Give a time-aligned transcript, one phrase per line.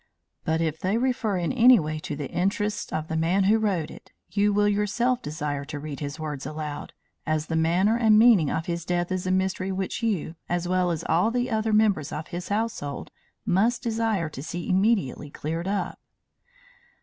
[0.43, 3.91] But if they refer in any way to the interests of the man who wrote
[3.91, 6.93] it, you will yourself desire to read his words aloud,
[7.27, 10.89] as the manner and meaning of his death is a mystery which you as well
[10.89, 13.11] as all the other members of his household
[13.45, 15.99] must desire to see immediately cleared up."